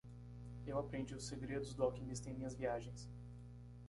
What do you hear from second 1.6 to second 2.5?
do alquimista em